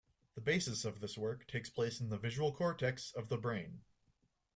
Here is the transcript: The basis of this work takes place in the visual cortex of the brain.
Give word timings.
The 0.33 0.41
basis 0.41 0.83
of 0.83 0.99
this 0.99 1.15
work 1.15 1.45
takes 1.45 1.69
place 1.69 2.01
in 2.01 2.09
the 2.09 2.17
visual 2.17 2.51
cortex 2.51 3.11
of 3.11 3.29
the 3.29 3.37
brain. 3.37 3.81